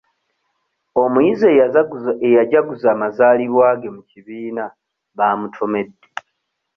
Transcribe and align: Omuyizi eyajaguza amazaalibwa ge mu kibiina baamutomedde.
Omuyizi 1.03 1.45
eyajaguza 2.27 2.87
amazaalibwa 2.95 3.67
ge 3.79 3.89
mu 3.95 4.01
kibiina 4.09 4.63
baamutomedde. 5.17 5.99